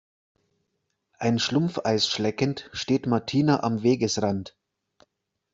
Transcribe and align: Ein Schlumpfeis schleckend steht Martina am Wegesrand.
Ein 1.19 1.37
Schlumpfeis 1.37 2.07
schleckend 2.07 2.71
steht 2.73 3.05
Martina 3.05 3.61
am 3.61 3.83
Wegesrand. 3.83 4.57